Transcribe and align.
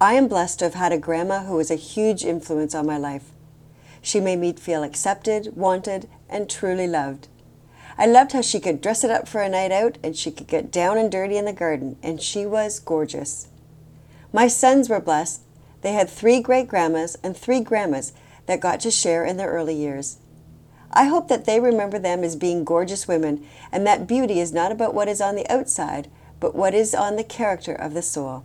I 0.00 0.14
am 0.14 0.28
blessed 0.28 0.60
to 0.60 0.66
have 0.66 0.74
had 0.74 0.92
a 0.92 0.98
grandma 0.98 1.42
who 1.42 1.56
was 1.56 1.72
a 1.72 1.74
huge 1.74 2.24
influence 2.24 2.72
on 2.72 2.86
my 2.86 2.96
life. 2.96 3.32
She 4.00 4.20
made 4.20 4.38
me 4.38 4.52
feel 4.52 4.84
accepted, 4.84 5.56
wanted, 5.56 6.08
and 6.28 6.48
truly 6.48 6.86
loved. 6.86 7.26
I 7.98 8.06
loved 8.06 8.30
how 8.30 8.42
she 8.42 8.60
could 8.60 8.80
dress 8.80 9.02
it 9.02 9.10
up 9.10 9.26
for 9.26 9.40
a 9.40 9.48
night 9.48 9.72
out 9.72 9.98
and 10.04 10.16
she 10.16 10.30
could 10.30 10.46
get 10.46 10.70
down 10.70 10.98
and 10.98 11.10
dirty 11.10 11.36
in 11.36 11.46
the 11.46 11.52
garden, 11.52 11.96
and 12.00 12.22
she 12.22 12.46
was 12.46 12.78
gorgeous. 12.78 13.48
My 14.32 14.46
sons 14.46 14.88
were 14.88 15.00
blessed. 15.00 15.42
They 15.82 15.94
had 15.94 16.08
three 16.08 16.40
great 16.40 16.68
grandmas 16.68 17.18
and 17.24 17.36
three 17.36 17.60
grandmas 17.60 18.12
that 18.46 18.60
got 18.60 18.78
to 18.80 18.92
share 18.92 19.24
in 19.24 19.36
their 19.36 19.50
early 19.50 19.74
years. 19.74 20.18
I 20.92 21.06
hope 21.06 21.26
that 21.26 21.44
they 21.44 21.58
remember 21.58 21.98
them 21.98 22.22
as 22.22 22.36
being 22.36 22.62
gorgeous 22.62 23.08
women 23.08 23.44
and 23.72 23.84
that 23.88 24.06
beauty 24.06 24.38
is 24.38 24.52
not 24.52 24.70
about 24.70 24.94
what 24.94 25.08
is 25.08 25.20
on 25.20 25.34
the 25.34 25.48
outside, 25.50 26.08
but 26.38 26.54
what 26.54 26.72
is 26.72 26.94
on 26.94 27.16
the 27.16 27.24
character 27.24 27.74
of 27.74 27.94
the 27.94 28.02
soul. 28.02 28.44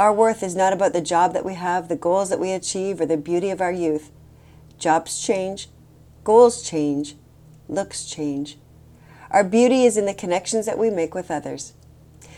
Our 0.00 0.14
worth 0.14 0.42
is 0.42 0.56
not 0.56 0.72
about 0.72 0.94
the 0.94 1.02
job 1.02 1.34
that 1.34 1.44
we 1.44 1.56
have, 1.56 1.88
the 1.88 1.94
goals 1.94 2.30
that 2.30 2.40
we 2.40 2.52
achieve, 2.52 3.02
or 3.02 3.04
the 3.04 3.18
beauty 3.18 3.50
of 3.50 3.60
our 3.60 3.70
youth. 3.70 4.10
Jobs 4.78 5.20
change, 5.20 5.68
goals 6.24 6.62
change, 6.62 7.16
looks 7.68 8.06
change. 8.06 8.56
Our 9.30 9.44
beauty 9.44 9.84
is 9.84 9.98
in 9.98 10.06
the 10.06 10.14
connections 10.14 10.64
that 10.64 10.78
we 10.78 10.88
make 10.88 11.14
with 11.14 11.30
others. 11.30 11.74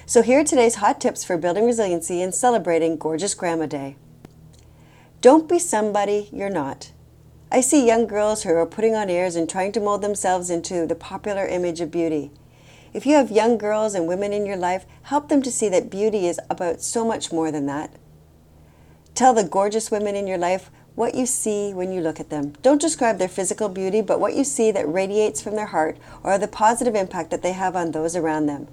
So, 0.06 0.23
here 0.23 0.40
are 0.40 0.45
today's 0.45 0.74
hot 0.74 1.01
tips 1.01 1.23
for 1.23 1.38
building 1.38 1.64
resiliency 1.64 2.20
and 2.20 2.34
celebrating 2.34 2.96
Gorgeous 2.96 3.32
Grandma 3.32 3.66
Day. 3.66 3.95
Don't 5.20 5.48
be 5.48 5.60
somebody 5.60 6.30
you're 6.32 6.51
not. 6.51 6.90
I 7.52 7.60
see 7.60 7.87
young 7.87 8.09
girls 8.09 8.42
who 8.42 8.52
are 8.56 8.66
putting 8.66 8.96
on 8.96 9.09
airs 9.09 9.37
and 9.37 9.48
trying 9.48 9.70
to 9.70 9.80
mold 9.80 10.02
themselves 10.02 10.51
into 10.51 10.84
the 10.84 10.96
popular 10.96 11.46
image 11.46 11.80
of 11.80 11.92
beauty. 11.92 12.32
If 12.92 13.06
you 13.06 13.14
have 13.14 13.30
young 13.30 13.56
girls 13.56 13.95
and 13.95 14.06
women 14.06 14.32
in 14.32 14.45
your 14.45 14.56
life, 14.56 14.84
help 15.05 15.28
them 15.28 15.42
to 15.42 15.51
see 15.51 15.69
that 15.70 15.91
beauty 15.91 16.27
is 16.27 16.38
about 16.51 16.82
so 16.82 17.05
much 17.05 17.32
more 17.32 17.51
than 17.51 17.66
that. 17.66 17.91
Tell 19.15 19.32
the 19.32 19.45
gorgeous 19.45 19.91
women 19.91 20.15
in 20.15 20.27
your 20.27 20.38
life 20.38 20.70
what 20.95 21.15
you 21.15 21.24
see 21.24 21.73
when 21.73 21.90
you 21.90 22.02
look 22.02 22.20
at 22.20 22.29
them. 22.29 22.52
Don't 22.60 22.80
describe 22.80 23.18
their 23.18 23.29
physical 23.29 23.70
beauty, 23.70 24.02
but 24.02 24.20
what 24.20 24.35
you 24.35 24.45
see 24.45 24.70
that 24.73 24.87
radiates 24.87 25.40
from 25.40 25.57
their 25.57 25.66
heart 25.66 25.96
or 26.23 26.37
the 26.37 26.48
positive 26.48 26.95
impact 26.95 27.30
that 27.30 27.43
they 27.43 27.52
have 27.52 27.74
on 27.74 27.93
those 27.93 28.15
around 28.15 28.46
them. 28.46 28.68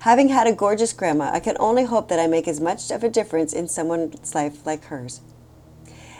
Having 0.00 0.28
had 0.28 0.46
a 0.46 0.52
gorgeous 0.52 0.92
grandma, 0.92 1.30
I 1.32 1.40
can 1.40 1.56
only 1.58 1.84
hope 1.84 2.08
that 2.08 2.20
I 2.20 2.26
make 2.28 2.46
as 2.46 2.60
much 2.60 2.90
of 2.90 3.02
a 3.02 3.08
difference 3.08 3.52
in 3.52 3.68
someone's 3.68 4.34
life 4.34 4.64
like 4.64 4.84
hers. 4.84 5.20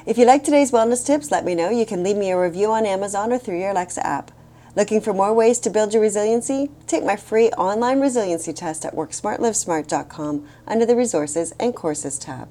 If 0.06 0.18
you 0.18 0.24
like 0.24 0.42
today's 0.42 0.72
wellness 0.72 1.06
tips, 1.06 1.30
let 1.30 1.44
me 1.44 1.54
know. 1.54 1.70
You 1.70 1.86
can 1.86 2.02
leave 2.02 2.16
me 2.16 2.30
a 2.32 2.40
review 2.40 2.72
on 2.72 2.86
Amazon 2.86 3.32
or 3.32 3.38
through 3.38 3.60
your 3.60 3.70
Alexa 3.70 4.04
app. 4.04 4.32
Looking 4.74 5.02
for 5.02 5.12
more 5.12 5.34
ways 5.34 5.58
to 5.60 5.70
build 5.70 5.92
your 5.92 6.00
resiliency? 6.00 6.70
Take 6.86 7.04
my 7.04 7.16
free 7.16 7.50
online 7.50 8.00
resiliency 8.00 8.54
test 8.54 8.86
at 8.86 8.94
worksmartlivesmart.com 8.94 10.48
under 10.66 10.86
the 10.86 10.96
Resources 10.96 11.52
and 11.60 11.76
Courses 11.76 12.18
tab. 12.18 12.48